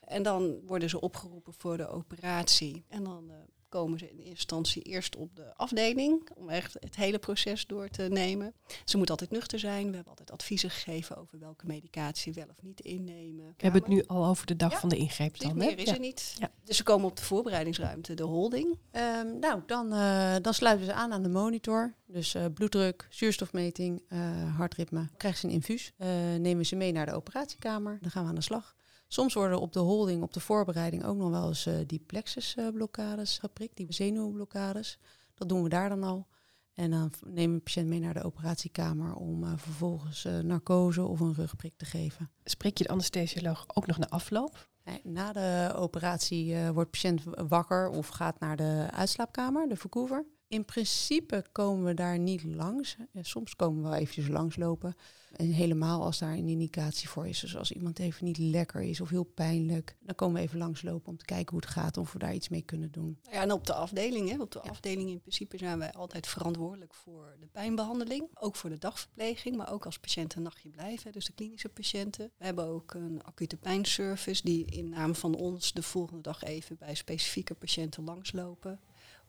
En 0.00 0.22
dan 0.22 0.60
worden 0.66 0.88
ze 0.88 1.00
opgeroepen 1.00 1.54
voor 1.54 1.76
de 1.76 1.88
operatie. 1.88 2.84
En 2.88 3.04
dan 3.04 3.24
uh, 3.30 3.36
komen 3.74 3.98
ze 3.98 4.10
in 4.10 4.16
eerste 4.16 4.30
instantie 4.30 4.82
eerst 4.82 5.16
op 5.16 5.36
de 5.36 5.54
afdeling 5.56 6.30
om 6.34 6.48
echt 6.48 6.76
het 6.80 6.96
hele 6.96 7.18
proces 7.18 7.66
door 7.66 7.88
te 7.88 8.02
nemen. 8.02 8.54
Ze 8.84 8.96
moet 8.96 9.10
altijd 9.10 9.30
nuchter 9.30 9.58
zijn. 9.58 9.88
We 9.88 9.94
hebben 9.94 10.08
altijd 10.08 10.30
adviezen 10.30 10.70
gegeven 10.70 11.16
over 11.16 11.38
welke 11.38 11.66
medicatie 11.66 12.32
wel 12.32 12.46
of 12.50 12.62
niet 12.62 12.80
innemen. 12.80 13.46
We 13.46 13.62
hebben 13.62 13.80
het 13.80 13.90
nu 13.90 14.02
al 14.06 14.26
over 14.26 14.46
de 14.46 14.56
dag 14.56 14.80
van 14.80 14.88
de 14.88 14.96
ingreep 14.96 15.38
dan. 15.38 15.56
Meer 15.56 15.78
is 15.78 15.88
er 15.88 15.98
niet. 15.98 16.34
Ja. 16.38 16.50
Dus 16.64 16.76
ze 16.76 16.82
komen 16.82 17.08
op 17.08 17.16
de 17.16 17.22
voorbereidingsruimte, 17.22 18.14
de 18.14 18.22
holding. 18.22 18.78
Um, 18.92 19.38
nou, 19.38 19.62
dan, 19.66 19.92
uh, 19.92 20.34
dan 20.42 20.54
sluiten 20.54 20.86
ze 20.86 20.92
aan 20.92 21.12
aan 21.12 21.22
de 21.22 21.28
monitor. 21.28 21.94
Dus 22.06 22.34
uh, 22.34 22.44
bloeddruk, 22.54 23.06
zuurstofmeting, 23.10 24.02
uh, 24.08 24.56
hartritme. 24.56 25.08
Krijgen 25.16 25.40
ze 25.40 25.46
een 25.46 25.52
infuus. 25.52 25.92
nemen 26.38 26.66
ze 26.66 26.76
mee 26.76 26.92
naar 26.92 27.06
de 27.06 27.12
operatiekamer. 27.12 27.98
Dan 28.00 28.10
gaan 28.10 28.22
we 28.22 28.28
aan 28.28 28.34
de 28.34 28.40
slag. 28.40 28.74
Soms 29.14 29.34
worden 29.34 29.60
op 29.60 29.72
de 29.72 29.78
holding, 29.78 30.22
op 30.22 30.32
de 30.32 30.40
voorbereiding 30.40 31.04
ook 31.04 31.16
nog 31.16 31.30
wel 31.30 31.48
eens 31.48 31.66
uh, 31.66 31.74
die 31.86 31.98
plexusblokkades 32.06 33.38
geprikt, 33.38 33.76
die 33.76 33.92
zenuwblokkades. 33.92 34.98
Dat 35.34 35.48
doen 35.48 35.62
we 35.62 35.68
daar 35.68 35.88
dan 35.88 36.02
al. 36.02 36.26
En 36.72 36.90
dan 36.90 37.12
nemen 37.26 37.50
we 37.50 37.56
de 37.56 37.62
patiënt 37.62 37.88
mee 37.88 38.00
naar 38.00 38.14
de 38.14 38.22
operatiekamer 38.22 39.14
om 39.14 39.44
uh, 39.44 39.52
vervolgens 39.56 40.24
uh, 40.24 40.38
narcose 40.38 41.02
of 41.02 41.20
een 41.20 41.34
rugprik 41.34 41.76
te 41.76 41.84
geven. 41.84 42.30
Spreek 42.44 42.78
je 42.78 42.84
de 42.84 42.90
anesthesioloog 42.90 43.64
ook 43.74 43.86
nog 43.86 43.98
na 43.98 44.08
afloop? 44.08 44.68
Nee, 44.84 45.00
na 45.02 45.32
de 45.32 45.74
operatie 45.76 46.56
wordt 46.56 46.92
de 46.92 46.98
patiënt 46.98 47.22
wakker 47.48 47.88
of 47.88 48.08
gaat 48.08 48.40
naar 48.40 48.56
de 48.56 48.88
uitslaapkamer, 48.90 49.68
de 49.68 49.76
verkoever. 49.76 50.24
In 50.54 50.64
principe 50.64 51.44
komen 51.52 51.84
we 51.84 51.94
daar 51.94 52.18
niet 52.18 52.44
langs. 52.44 52.96
Soms 53.20 53.56
komen 53.56 53.82
we 53.82 53.88
wel 53.88 53.98
eventjes 53.98 54.28
langslopen. 54.28 54.96
En 55.36 55.50
helemaal 55.50 56.04
als 56.04 56.18
daar 56.18 56.32
een 56.32 56.48
indicatie 56.48 57.08
voor 57.08 57.28
is. 57.28 57.40
Dus 57.40 57.56
als 57.56 57.72
iemand 57.72 57.98
even 57.98 58.24
niet 58.24 58.38
lekker 58.38 58.80
is 58.80 59.00
of 59.00 59.08
heel 59.08 59.24
pijnlijk, 59.24 59.96
dan 60.00 60.14
komen 60.14 60.36
we 60.36 60.42
even 60.42 60.58
langslopen 60.58 61.08
om 61.08 61.16
te 61.16 61.24
kijken 61.24 61.50
hoe 61.50 61.60
het 61.60 61.70
gaat, 61.70 61.96
of 61.96 62.12
we 62.12 62.18
daar 62.18 62.34
iets 62.34 62.48
mee 62.48 62.62
kunnen 62.62 62.92
doen. 62.92 63.18
Ja, 63.30 63.42
en 63.42 63.52
op 63.52 63.66
de 63.66 63.74
afdeling, 63.74 64.30
hè, 64.30 64.40
op 64.40 64.50
de 64.50 64.60
afdeling 64.60 65.10
in 65.10 65.20
principe 65.20 65.58
zijn 65.58 65.78
wij 65.78 65.92
altijd 65.92 66.26
verantwoordelijk 66.26 66.94
voor 66.94 67.36
de 67.40 67.46
pijnbehandeling. 67.46 68.28
Ook 68.34 68.56
voor 68.56 68.70
de 68.70 68.78
dagverpleging, 68.78 69.56
maar 69.56 69.72
ook 69.72 69.84
als 69.84 69.98
patiënten 69.98 70.38
een 70.38 70.44
nachtje 70.44 70.68
blijven, 70.68 71.12
dus 71.12 71.26
de 71.26 71.32
klinische 71.32 71.68
patiënten. 71.68 72.30
We 72.38 72.44
hebben 72.44 72.64
ook 72.66 72.94
een 72.94 73.22
acute 73.24 73.56
pijnservice 73.56 74.42
die 74.44 74.64
in 74.64 74.88
naam 74.88 75.14
van 75.14 75.34
ons 75.34 75.72
de 75.72 75.82
volgende 75.82 76.22
dag 76.22 76.42
even 76.42 76.76
bij 76.78 76.94
specifieke 76.94 77.54
patiënten 77.54 78.04
langslopen 78.04 78.80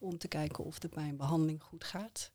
om 0.05 0.17
te 0.17 0.27
kijken 0.27 0.63
of 0.63 0.79
de 0.79 0.89
pijnbehandeling 0.89 1.63
goed 1.63 1.83
gaat. 1.83 2.31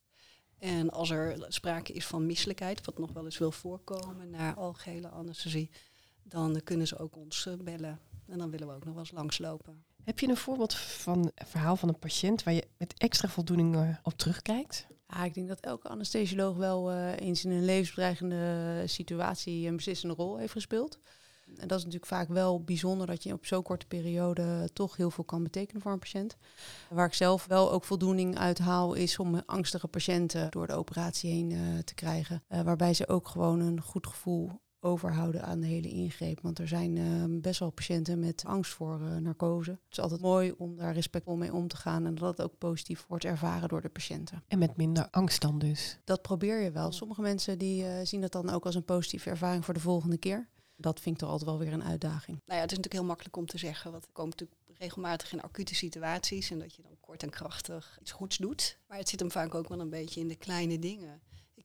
En 0.58 0.90
als 0.90 1.10
er 1.10 1.46
sprake 1.48 1.92
is 1.92 2.06
van 2.06 2.26
misselijkheid, 2.26 2.84
wat 2.84 2.98
nog 2.98 3.12
wel 3.12 3.24
eens 3.24 3.38
wil 3.38 3.52
voorkomen 3.52 4.30
na 4.30 4.54
algehele 4.54 5.08
anesthesie, 5.08 5.70
dan 6.22 6.60
kunnen 6.64 6.86
ze 6.86 6.98
ook 6.98 7.16
ons 7.16 7.46
eh, 7.46 7.54
bellen. 7.54 8.00
En 8.26 8.38
dan 8.38 8.50
willen 8.50 8.68
we 8.68 8.74
ook 8.74 8.84
nog 8.84 8.94
wel 8.94 9.02
eens 9.02 9.12
langslopen. 9.12 9.84
Heb 10.04 10.18
je 10.18 10.28
een 10.28 10.36
voorbeeld 10.36 10.74
van 10.74 11.32
een 11.34 11.46
verhaal 11.46 11.76
van 11.76 11.88
een 11.88 11.98
patiënt 11.98 12.42
waar 12.42 12.54
je 12.54 12.68
met 12.76 12.94
extra 12.98 13.28
voldoening 13.28 13.76
eh, 13.76 13.96
op 14.02 14.12
terugkijkt? 14.12 14.86
Ja, 15.08 15.24
ik 15.24 15.34
denk 15.34 15.48
dat 15.48 15.60
elke 15.60 15.88
anesthesioloog 15.88 16.56
wel 16.56 16.92
uh, 16.92 17.16
eens 17.16 17.44
in 17.44 17.50
een 17.50 17.64
levensbedreigende 17.64 18.82
situatie 18.86 19.66
een 19.66 19.76
beslissende 19.76 20.14
rol 20.14 20.36
heeft 20.36 20.52
gespeeld. 20.52 20.98
En 21.56 21.68
dat 21.68 21.78
is 21.78 21.84
natuurlijk 21.84 22.12
vaak 22.12 22.28
wel 22.28 22.62
bijzonder 22.62 23.06
dat 23.06 23.22
je 23.22 23.32
op 23.32 23.46
zo'n 23.46 23.62
korte 23.62 23.86
periode 23.86 24.70
toch 24.72 24.96
heel 24.96 25.10
veel 25.10 25.24
kan 25.24 25.42
betekenen 25.42 25.82
voor 25.82 25.92
een 25.92 25.98
patiënt. 25.98 26.36
Waar 26.88 27.06
ik 27.06 27.14
zelf 27.14 27.46
wel 27.46 27.72
ook 27.72 27.84
voldoening 27.84 28.38
uit 28.38 28.58
haal, 28.58 28.94
is 28.94 29.18
om 29.18 29.42
angstige 29.46 29.88
patiënten 29.88 30.50
door 30.50 30.66
de 30.66 30.72
operatie 30.72 31.30
heen 31.30 31.50
uh, 31.50 31.78
te 31.78 31.94
krijgen. 31.94 32.42
Uh, 32.48 32.60
waarbij 32.60 32.94
ze 32.94 33.08
ook 33.08 33.28
gewoon 33.28 33.60
een 33.60 33.80
goed 33.80 34.06
gevoel 34.06 34.60
overhouden 34.80 35.42
aan 35.44 35.60
de 35.60 35.66
hele 35.66 35.88
ingreep. 35.88 36.40
Want 36.42 36.58
er 36.58 36.68
zijn 36.68 36.96
ehm, 36.96 37.40
best 37.40 37.60
wel 37.60 37.70
patiënten 37.70 38.18
met 38.18 38.44
angst 38.46 38.72
voor 38.72 39.00
eh, 39.00 39.16
narcose. 39.16 39.70
Het 39.70 39.80
is 39.90 40.00
altijd 40.00 40.20
mooi 40.20 40.54
om 40.58 40.76
daar 40.76 40.94
respectvol 40.94 41.36
mee 41.36 41.52
om 41.52 41.68
te 41.68 41.76
gaan 41.76 42.06
en 42.06 42.14
dat 42.14 42.36
het 42.36 42.46
ook 42.46 42.58
positief 42.58 43.04
wordt 43.08 43.24
ervaren 43.24 43.68
door 43.68 43.80
de 43.80 43.88
patiënten. 43.88 44.42
En 44.48 44.58
met 44.58 44.76
minder 44.76 45.08
angst 45.10 45.40
dan 45.40 45.58
dus. 45.58 45.98
Dat 46.04 46.22
probeer 46.22 46.62
je 46.62 46.70
wel. 46.70 46.92
Sommige 46.92 47.20
mensen 47.20 47.58
die 47.58 47.84
eh, 47.84 48.06
zien 48.06 48.20
dat 48.20 48.32
dan 48.32 48.50
ook 48.50 48.66
als 48.66 48.74
een 48.74 48.84
positieve 48.84 49.30
ervaring 49.30 49.64
voor 49.64 49.74
de 49.74 49.80
volgende 49.80 50.18
keer. 50.18 50.48
Dat 50.80 51.00
vind 51.00 51.14
ik 51.14 51.20
toch 51.20 51.30
altijd 51.30 51.50
wel 51.50 51.58
weer 51.58 51.72
een 51.72 51.84
uitdaging. 51.84 52.40
Nou 52.44 52.58
ja, 52.58 52.60
het 52.60 52.70
is 52.70 52.76
natuurlijk 52.76 52.92
heel 52.92 53.04
makkelijk 53.04 53.36
om 53.36 53.46
te 53.46 53.58
zeggen. 53.58 53.90
Want 53.90 54.04
er 54.04 54.12
komt 54.12 54.30
natuurlijk 54.30 54.60
regelmatig 54.78 55.32
in 55.32 55.42
acute 55.42 55.74
situaties. 55.74 56.50
En 56.50 56.58
dat 56.58 56.74
je 56.74 56.82
dan 56.82 56.96
kort 57.00 57.22
en 57.22 57.30
krachtig 57.30 57.98
iets 58.00 58.12
goeds 58.12 58.36
doet. 58.36 58.78
Maar 58.86 58.98
het 58.98 59.08
zit 59.08 59.20
hem 59.20 59.30
vaak 59.30 59.54
ook 59.54 59.68
wel 59.68 59.80
een 59.80 59.90
beetje 59.90 60.20
in 60.20 60.28
de 60.28 60.36
kleine 60.36 60.78
dingen. 60.78 61.20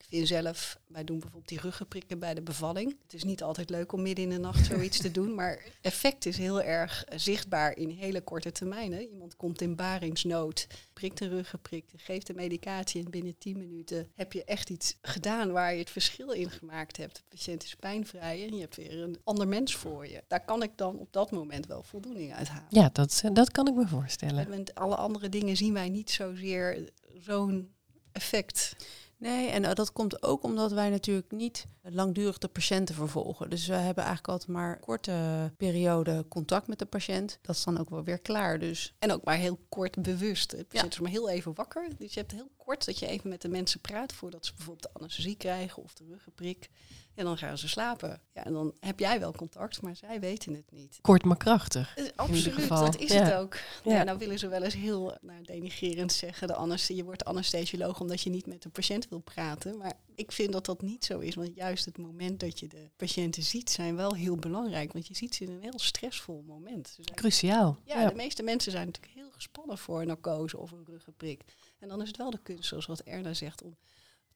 Vind 0.09 0.27
zelf, 0.27 0.79
wij 0.88 1.03
doen 1.03 1.19
bijvoorbeeld 1.19 1.50
die 1.50 1.59
ruggenprikken 1.59 2.19
bij 2.19 2.33
de 2.33 2.41
bevalling. 2.41 2.97
Het 3.03 3.13
is 3.13 3.24
niet 3.24 3.43
altijd 3.43 3.69
leuk 3.69 3.91
om 3.91 4.01
midden 4.01 4.24
in 4.24 4.29
de 4.29 4.38
nacht 4.38 4.65
zoiets 4.65 4.97
te 4.97 5.12
doen, 5.12 5.35
maar 5.35 5.63
effect 5.81 6.25
is 6.25 6.38
heel 6.38 6.62
erg 6.62 7.03
eh, 7.03 7.19
zichtbaar 7.19 7.77
in 7.77 7.89
hele 7.89 8.21
korte 8.21 8.51
termijnen. 8.51 9.09
Iemand 9.09 9.35
komt 9.35 9.62
in 9.62 9.75
baringsnood, 9.75 10.67
prikt 10.93 11.21
een 11.21 11.29
ruggenprik, 11.29 11.85
geeft 11.95 12.27
de 12.27 12.33
medicatie 12.33 13.03
en 13.03 13.12
binnen 13.12 13.38
10 13.38 13.57
minuten 13.57 14.07
heb 14.13 14.33
je 14.33 14.43
echt 14.43 14.69
iets 14.69 14.97
gedaan 15.01 15.51
waar 15.51 15.74
je 15.74 15.79
het 15.79 15.89
verschil 15.89 16.31
in 16.31 16.50
gemaakt 16.50 16.97
hebt. 16.97 17.15
De 17.15 17.24
patiënt 17.29 17.63
is 17.63 17.75
pijnvrij 17.75 18.43
en 18.47 18.53
je 18.53 18.62
hebt 18.62 18.75
weer 18.75 19.01
een 19.01 19.17
ander 19.24 19.47
mens 19.47 19.75
voor 19.75 20.07
je. 20.07 20.24
Daar 20.27 20.45
kan 20.45 20.63
ik 20.63 20.71
dan 20.75 20.97
op 20.97 21.13
dat 21.13 21.31
moment 21.31 21.65
wel 21.65 21.83
voldoening 21.83 22.33
uit 22.33 22.47
halen. 22.47 22.67
Ja, 22.69 22.89
dat, 22.93 23.24
dat 23.33 23.51
kan 23.51 23.67
ik 23.67 23.74
me 23.74 23.88
voorstellen. 23.88 24.50
Met 24.50 24.75
alle 24.75 24.95
andere 24.95 25.29
dingen 25.29 25.57
zien 25.57 25.74
wij 25.74 25.89
niet 25.89 26.12
zozeer 26.12 26.89
zo'n 27.19 27.74
effect. 28.12 28.75
Nee, 29.17 29.50
en 29.50 29.65
eh, 29.65 29.74
dat 29.74 29.91
komt 29.91 30.24
ook 30.24 30.43
omdat 30.43 30.72
wij 30.72 30.89
natuurlijk 30.89 31.31
niet 31.31 31.67
langdurig 31.81 32.38
de 32.38 32.48
patiënten 32.48 32.95
vervolgen. 32.95 33.50
Dus 33.50 33.67
we 33.67 33.74
hebben 33.74 34.03
eigenlijk 34.03 34.34
altijd 34.34 34.50
maar 34.50 34.75
een 34.75 34.79
korte 34.79 35.51
periode 35.57 36.25
contact 36.27 36.67
met 36.67 36.79
de 36.79 36.86
patiënt. 36.86 37.39
Dat 37.41 37.55
is 37.55 37.63
dan 37.63 37.79
ook 37.79 37.89
wel 37.89 38.03
weer 38.03 38.19
klaar. 38.19 38.60
Dus. 38.60 38.93
En 39.00 39.12
ook 39.12 39.24
maar 39.24 39.38
heel 39.38 39.60
kort 39.69 40.01
bewust. 40.01 40.51
Je 40.51 40.65
ja. 40.69 40.81
zit 40.81 41.00
maar 41.00 41.12
heel 41.12 41.29
even 41.29 41.53
wakker. 41.53 41.89
Dus 41.98 42.13
je 42.13 42.19
hebt 42.19 42.31
heel 42.31 42.51
kort 42.57 42.86
dat 42.86 43.00
je 43.00 43.07
even 43.07 43.29
met 43.29 43.41
de 43.41 43.50
mensen 43.50 43.79
praat 43.79 44.13
voordat 44.13 44.45
ze 44.45 44.53
bijvoorbeeld 44.55 44.93
de 44.93 45.00
anesthesie 45.00 45.38
krijgen 45.38 45.84
of 45.84 45.93
de 45.93 46.05
ruggenprik. 46.10 46.69
En 47.15 47.25
dan 47.25 47.38
gaan 47.38 47.57
ze 47.57 47.67
slapen. 47.67 48.22
Ja, 48.34 48.45
en 48.45 48.53
dan 48.53 48.74
heb 48.79 49.00
jij 49.00 49.19
wel 49.19 49.31
contact, 49.31 49.81
maar 49.81 49.95
zij 49.95 50.19
weten 50.19 50.53
het 50.53 50.72
niet. 50.72 50.98
Kort 51.01 51.24
maar 51.24 51.38
krachtig. 51.38 51.98
Uh, 51.98 52.05
absoluut, 52.15 52.67
dat 52.67 52.98
is 52.98 53.13
het 53.13 53.34
ook. 53.34 53.57
Ja. 53.84 54.03
nou 54.03 54.17
willen 54.17 54.39
ze 54.39 54.48
wel 54.48 54.63
eens 54.63 54.74
heel 54.74 55.17
nou, 55.22 55.43
denigerend 55.43 56.13
zeggen, 56.13 56.48
de 56.48 56.77
je 56.95 57.03
wordt 57.03 57.25
anesthesioloog 57.25 58.00
omdat 58.00 58.22
je 58.22 58.29
niet 58.29 58.45
met 58.45 58.62
de 58.62 58.69
patiënt 58.69 59.10
wil 59.10 59.19
praten. 59.19 59.77
Maar 59.77 59.93
ik 60.15 60.31
vind 60.31 60.51
dat 60.51 60.65
dat 60.65 60.81
niet 60.81 61.05
zo 61.05 61.19
is, 61.19 61.36
want 61.36 61.55
juist 61.55 61.86
het 61.86 61.98
moment 61.98 62.39
dat 62.39 62.60
je 62.60 62.67
de 62.67 62.89
patiënten 62.95 63.43
ziet, 63.43 63.69
zijn 63.69 63.95
wel 63.95 64.15
heel 64.15 64.36
belangrijk. 64.36 64.93
Want 64.93 65.07
je 65.07 65.15
ziet 65.15 65.36
ze 65.36 65.43
in 65.43 65.51
een 65.51 65.62
heel 65.62 65.79
stressvol 65.79 66.43
moment. 66.48 66.98
Cruciaal. 67.13 67.77
Ja, 67.84 68.10
de 68.10 68.15
meeste 68.15 68.43
mensen 68.43 68.72
zijn 68.72 68.86
natuurlijk 68.86 69.15
heel 69.15 69.31
gespannen 69.31 69.77
voor 69.77 70.01
een 70.01 70.07
narcose 70.07 70.57
of 70.57 70.72
een 70.72 70.86
ruggenprik. 70.86 71.41
En 71.79 71.88
dan 71.88 72.01
is 72.01 72.07
het 72.07 72.17
wel 72.17 72.29
de 72.29 72.39
kunst, 72.43 72.67
zoals 72.67 72.86
wat 72.86 73.00
Erna 73.00 73.34
zegt, 73.34 73.63
om 73.63 73.77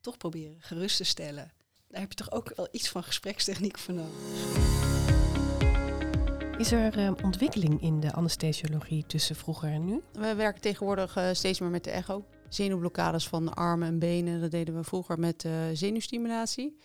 toch 0.01 0.17
proberen 0.17 0.62
gerust 0.62 0.98
te 0.98 1.03
stellen 1.03 1.53
daar 1.89 2.01
heb 2.01 2.10
je 2.10 2.15
toch 2.15 2.31
ook 2.31 2.51
wel 2.55 2.67
iets 2.72 2.89
van 2.89 3.03
gesprekstechniek 3.03 3.77
voor 3.77 3.93
nodig. 3.93 4.13
Is 6.58 6.72
er 6.72 6.98
uh, 6.98 7.12
ontwikkeling 7.24 7.81
in 7.81 8.00
de 8.00 8.13
anesthesiologie 8.13 9.05
tussen 9.05 9.36
vroeger 9.36 9.69
en 9.69 9.86
nu? 9.86 10.01
We 10.13 10.36
werken 10.36 10.62
tegenwoordig 10.62 11.17
uh, 11.17 11.29
steeds 11.31 11.60
meer 11.60 11.69
met 11.69 11.84
de 11.84 11.91
echo. 11.91 12.25
Zenuwblokkades 12.50 13.27
van 13.27 13.46
de 13.46 13.51
armen 13.51 13.88
en 13.88 14.00
benen, 14.00 14.41
dat 14.41 14.51
deden 14.51 14.75
we 14.75 14.84
vroeger 14.84 15.19
met 15.19 15.43
uh, 15.43 15.53
zenuwstimulatie. 15.74 16.77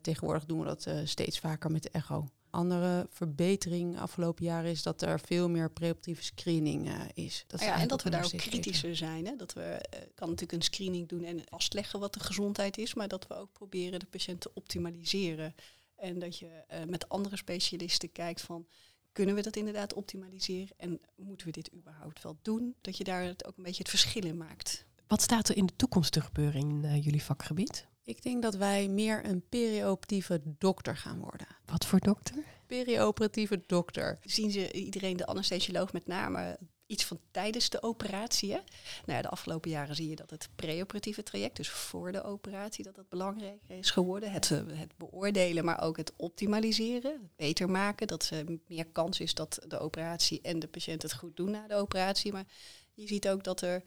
Tegenwoordig 0.00 0.44
doen 0.44 0.58
we 0.58 0.64
dat 0.64 0.88
steeds 1.04 1.38
vaker 1.38 1.70
met 1.70 1.82
de 1.82 1.90
echo 1.90 2.28
andere 2.50 3.06
verbetering 3.10 3.98
afgelopen 3.98 4.44
jaren 4.44 4.70
is 4.70 4.82
dat 4.82 5.02
er 5.02 5.20
veel 5.20 5.48
meer 5.48 5.70
preoptieve 5.70 6.22
screening 6.22 6.88
uh, 6.88 7.00
is. 7.14 7.44
Dat 7.46 7.60
ja, 7.60 7.80
en 7.80 7.88
dat 7.88 8.02
we 8.02 8.10
daar 8.10 8.24
ook 8.24 8.36
kritischer 8.36 8.96
zijn. 8.96 9.26
Hè? 9.26 9.36
Dat 9.36 9.52
we 9.52 9.60
uh, 9.94 10.00
kan 10.14 10.28
natuurlijk 10.28 10.52
een 10.52 10.62
screening 10.62 11.08
doen 11.08 11.24
en 11.24 11.42
vastleggen 11.44 12.00
wat 12.00 12.14
de 12.14 12.20
gezondheid 12.20 12.78
is, 12.78 12.94
maar 12.94 13.08
dat 13.08 13.26
we 13.26 13.34
ook 13.34 13.52
proberen 13.52 13.98
de 13.98 14.06
patiënt 14.06 14.40
te 14.40 14.50
optimaliseren. 14.54 15.54
En 15.96 16.18
dat 16.18 16.38
je 16.38 16.64
uh, 16.72 16.84
met 16.84 17.08
andere 17.08 17.36
specialisten 17.36 18.12
kijkt 18.12 18.40
van 18.40 18.66
kunnen 19.12 19.34
we 19.34 19.42
dat 19.42 19.56
inderdaad 19.56 19.94
optimaliseren 19.94 20.76
en 20.76 21.00
moeten 21.16 21.46
we 21.46 21.52
dit 21.52 21.72
überhaupt 21.74 22.22
wel 22.22 22.38
doen? 22.42 22.74
Dat 22.80 22.96
je 22.96 23.04
daar 23.04 23.28
ook 23.28 23.56
een 23.56 23.62
beetje 23.62 23.82
het 23.82 23.90
verschil 23.90 24.24
in 24.24 24.36
maakt. 24.36 24.86
Wat 25.06 25.22
staat 25.22 25.48
er 25.48 25.56
in 25.56 25.66
de 25.66 25.76
toekomst 25.76 26.12
te 26.12 26.20
gebeuren 26.20 26.60
in 26.60 27.00
jullie 27.00 27.22
vakgebied? 27.22 27.86
Ik 28.08 28.22
denk 28.22 28.42
dat 28.42 28.54
wij 28.54 28.88
meer 28.88 29.24
een 29.24 29.42
perioperatieve 29.48 30.40
dokter 30.44 30.96
gaan 30.96 31.18
worden. 31.18 31.46
Wat 31.64 31.86
voor 31.86 31.98
dokter? 31.98 32.44
Perioperatieve 32.66 33.62
dokter. 33.66 34.18
Zien 34.22 34.50
ze 34.50 34.72
iedereen, 34.72 35.16
de 35.16 35.26
anesthesioloog 35.26 35.92
met 35.92 36.06
name, 36.06 36.58
iets 36.86 37.04
van 37.04 37.20
tijdens 37.30 37.70
de 37.70 37.82
operatie? 37.82 38.52
Hè? 38.52 38.58
Nou 39.06 39.16
ja, 39.18 39.22
de 39.22 39.28
afgelopen 39.28 39.70
jaren 39.70 39.94
zie 39.94 40.08
je 40.08 40.16
dat 40.16 40.30
het 40.30 40.48
preoperatieve 40.56 41.22
traject, 41.22 41.56
dus 41.56 41.68
voor 41.68 42.12
de 42.12 42.22
operatie, 42.22 42.84
dat 42.84 42.94
dat 42.94 43.08
belangrijk 43.08 43.60
is 43.66 43.90
geworden. 43.90 44.32
Het, 44.32 44.50
eh, 44.50 44.60
het 44.66 44.96
beoordelen, 44.96 45.64
maar 45.64 45.82
ook 45.82 45.96
het 45.96 46.12
optimaliseren, 46.16 47.12
het 47.12 47.36
beter 47.36 47.70
maken. 47.70 48.06
Dat 48.06 48.30
er 48.30 48.58
meer 48.66 48.86
kans 48.86 49.20
is 49.20 49.34
dat 49.34 49.64
de 49.66 49.78
operatie 49.78 50.40
en 50.40 50.58
de 50.58 50.68
patiënt 50.68 51.02
het 51.02 51.14
goed 51.14 51.36
doen 51.36 51.50
na 51.50 51.66
de 51.66 51.74
operatie. 51.74 52.32
Maar 52.32 52.46
je 52.94 53.06
ziet 53.06 53.28
ook 53.28 53.44
dat 53.44 53.60
er 53.60 53.82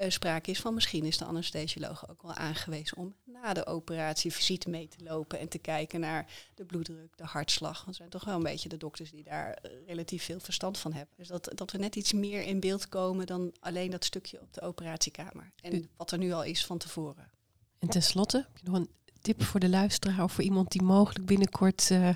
uh, 0.00 0.10
sprake 0.10 0.50
is 0.50 0.60
van 0.60 0.74
misschien 0.74 1.04
is 1.04 1.18
de 1.18 1.24
anesthesioloog 1.24 2.08
ook 2.10 2.22
wel 2.22 2.34
aangewezen 2.34 2.96
om 2.96 3.14
na 3.24 3.52
de 3.52 3.66
operatie 3.66 4.32
visite 4.32 4.70
mee 4.70 4.88
te 4.88 5.04
lopen 5.04 5.38
en 5.38 5.48
te 5.48 5.58
kijken 5.58 6.00
naar 6.00 6.26
de 6.54 6.64
bloeddruk, 6.64 7.16
de 7.16 7.24
hartslag. 7.24 7.84
Want 7.84 7.96
zijn 7.96 8.08
toch 8.08 8.24
wel 8.24 8.36
een 8.36 8.42
beetje 8.42 8.68
de 8.68 8.76
dokters 8.76 9.10
die 9.10 9.22
daar 9.22 9.52
eh, 9.52 9.70
relatief 9.86 10.24
veel 10.24 10.40
verstand 10.40 10.78
van 10.78 10.92
hebben. 10.92 11.14
Dus 11.16 11.28
dat, 11.28 11.50
dat 11.54 11.70
we 11.70 11.78
net 11.78 11.96
iets 11.96 12.12
meer 12.12 12.42
in 12.42 12.60
beeld 12.60 12.88
komen 12.88 13.26
dan 13.26 13.54
alleen 13.60 13.90
dat 13.90 14.04
stukje 14.04 14.40
op 14.40 14.52
de 14.52 14.60
operatiekamer. 14.60 15.52
En 15.62 15.88
wat 15.96 16.10
er 16.10 16.18
nu 16.18 16.32
al 16.32 16.44
is 16.44 16.66
van 16.66 16.78
tevoren. 16.78 17.30
En 17.78 17.88
tenslotte, 17.88 18.36
heb 18.36 18.56
je 18.56 18.70
nog 18.70 18.78
een 18.78 18.90
tip 19.20 19.42
voor 19.42 19.60
de 19.60 19.68
luisteraar 19.68 20.22
of 20.22 20.32
voor 20.32 20.44
iemand 20.44 20.72
die 20.72 20.82
mogelijk 20.82 21.26
binnenkort 21.26 21.90
uh, 21.90 22.08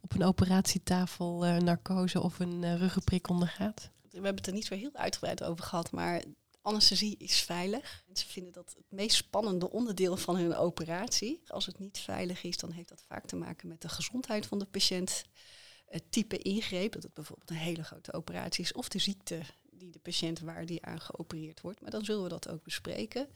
op 0.00 0.14
een 0.14 0.24
operatietafel 0.24 1.38
narcose 1.38 2.20
of 2.20 2.38
een 2.38 2.78
ruggenprik 2.78 3.28
ondergaat? 3.28 3.90
We 4.02 4.20
hebben 4.20 4.34
het 4.34 4.46
er 4.46 4.52
niet 4.52 4.64
zo 4.64 4.74
heel 4.74 4.90
uitgebreid 4.92 5.44
over 5.44 5.64
gehad, 5.64 5.90
maar 5.90 6.22
anesthesie 6.64 7.16
is 7.18 7.40
veilig. 7.40 8.02
Mensen 8.06 8.28
vinden 8.28 8.52
dat 8.52 8.74
het 8.76 8.86
meest 8.88 9.16
spannende 9.16 9.70
onderdeel 9.70 10.16
van 10.16 10.36
hun 10.36 10.54
operatie. 10.54 11.42
Als 11.46 11.66
het 11.66 11.78
niet 11.78 11.98
veilig 11.98 12.42
is, 12.42 12.56
dan 12.56 12.70
heeft 12.70 12.88
dat 12.88 13.04
vaak 13.06 13.26
te 13.26 13.36
maken 13.36 13.68
met 13.68 13.80
de 13.80 13.88
gezondheid 13.88 14.46
van 14.46 14.58
de 14.58 14.64
patiënt. 14.64 15.24
Het 15.86 16.12
type 16.12 16.38
ingreep, 16.38 16.92
dat 16.92 17.02
het 17.02 17.14
bijvoorbeeld 17.14 17.50
een 17.50 17.56
hele 17.56 17.84
grote 17.84 18.12
operatie 18.12 18.64
is, 18.64 18.72
of 18.72 18.88
de 18.88 18.98
ziekte 18.98 19.40
die 19.70 19.90
de 19.90 19.98
patiënt 19.98 20.40
waar 20.40 20.66
die 20.66 20.84
aan 20.84 21.00
geopereerd 21.00 21.60
wordt. 21.60 21.80
Maar 21.80 21.90
dan 21.90 22.04
zullen 22.04 22.22
we 22.22 22.28
dat 22.28 22.48
ook 22.48 22.62
bespreken. 22.62 23.28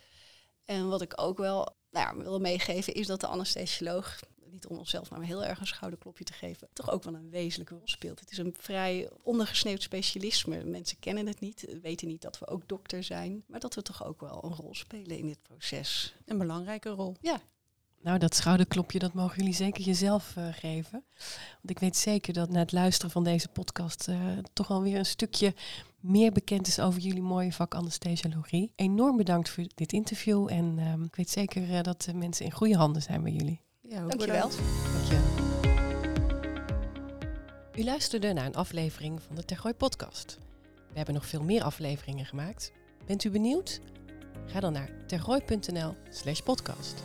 En 0.65 0.89
wat 0.89 1.03
ik 1.03 1.21
ook 1.21 1.39
wel 1.39 1.77
nou 1.91 2.17
ja, 2.17 2.23
wil 2.23 2.41
meegeven, 2.41 2.95
is 2.95 3.07
dat 3.07 3.21
de 3.21 3.27
anesthesioloog 3.27 4.21
niet 4.51 4.67
om 4.67 4.77
onszelf 4.77 5.11
maar 5.11 5.23
heel 5.23 5.45
erg 5.45 5.61
een 5.61 5.67
schouderklopje 5.67 6.25
te 6.25 6.33
geven, 6.33 6.69
toch 6.73 6.91
ook 6.91 7.05
wel 7.05 7.15
een 7.15 7.31
wezenlijke 7.31 7.75
rol 7.75 7.89
speelt. 7.89 8.21
Het 8.21 8.31
is 8.31 8.39
een 8.39 8.55
vrij 8.59 9.11
ondergesneeuwd 9.23 9.83
specialisme. 9.83 10.65
Mensen 10.65 10.99
kennen 10.99 11.27
het 11.27 11.41
niet, 11.41 11.79
weten 11.83 12.09
niet 12.09 12.23
dat 12.23 12.39
we 12.39 12.47
ook 12.47 12.69
dokter 12.69 13.03
zijn, 13.03 13.45
maar 13.47 13.61
dat 13.61 13.75
we 13.75 13.83
toch 13.83 14.05
ook 14.05 14.21
wel 14.21 14.45
een 14.45 14.55
rol 14.55 14.75
spelen 14.75 15.19
in 15.19 15.27
dit 15.27 15.43
proces. 15.43 16.15
Een 16.25 16.39
belangrijke 16.39 16.89
rol. 16.89 17.17
Ja. 17.21 17.41
Nou, 18.03 18.19
dat 18.19 18.35
schouderklopje, 18.35 18.99
dat 18.99 19.13
mogen 19.13 19.37
jullie 19.37 19.55
zeker 19.55 19.85
jezelf 19.85 20.35
uh, 20.39 20.49
geven. 20.53 21.05
Want 21.53 21.71
ik 21.71 21.79
weet 21.79 21.97
zeker 21.97 22.33
dat 22.33 22.51
na 22.51 22.59
het 22.59 22.73
luisteren 22.73 23.11
van 23.11 23.25
deze 23.25 23.49
podcast 23.49 24.09
uh, 24.09 24.39
toch 24.53 24.71
alweer 24.71 24.99
een 24.99 25.07
stukje 25.07 25.55
meer 26.01 26.33
bekend 26.33 26.67
is 26.67 26.81
over 26.81 27.01
jullie 27.01 27.23
mooie 27.23 27.53
vak 27.53 27.75
anesthesiologie. 27.75 28.73
Enorm 28.77 29.17
bedankt 29.17 29.49
voor 29.49 29.65
dit 29.75 29.93
interview 29.93 30.47
en 30.51 30.79
uh, 30.79 31.05
ik 31.05 31.17
weet 31.17 31.31
zeker 31.31 31.63
uh, 31.63 31.83
dat 31.83 32.03
de 32.03 32.15
mensen 32.15 32.45
in 32.45 32.53
goede 32.53 32.77
handen 32.77 33.03
zijn 33.03 33.23
bij 33.23 33.33
jullie. 33.33 33.61
Ja, 33.89 34.07
Dankjewel. 34.07 34.51
Dank 34.51 35.23
U 37.75 37.85
luisterde 37.85 38.33
naar 38.33 38.47
een 38.47 38.55
aflevering 38.55 39.23
van 39.23 39.37
de 39.37 39.45
Tergooi 39.45 39.75
podcast. 39.75 40.39
We 40.91 40.97
hebben 40.97 41.15
nog 41.15 41.27
veel 41.27 41.43
meer 41.43 41.63
afleveringen 41.63 42.27
gemaakt. 42.27 42.73
Bent 43.07 43.25
u 43.25 43.31
benieuwd? 43.31 43.81
Ga 44.47 44.61
dan 44.61 44.73
naar 44.73 44.91
tergooi.nl 45.07 45.95
slash 46.11 46.41
podcast. 46.41 47.03